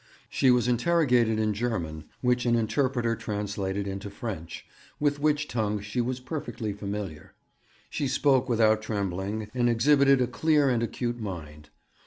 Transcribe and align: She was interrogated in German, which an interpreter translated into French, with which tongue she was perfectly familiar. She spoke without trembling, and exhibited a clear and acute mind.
She 0.31 0.49
was 0.49 0.67
interrogated 0.67 1.37
in 1.37 1.53
German, 1.53 2.05
which 2.21 2.47
an 2.47 2.55
interpreter 2.55 3.15
translated 3.15 3.85
into 3.85 4.09
French, 4.09 4.65
with 4.99 5.19
which 5.19 5.47
tongue 5.47 5.79
she 5.79 6.01
was 6.01 6.19
perfectly 6.19 6.73
familiar. 6.73 7.35
She 7.87 8.07
spoke 8.07 8.49
without 8.49 8.81
trembling, 8.81 9.51
and 9.53 9.69
exhibited 9.69 10.19
a 10.19 10.25
clear 10.25 10.69
and 10.71 10.81
acute 10.81 11.19
mind. 11.19 11.69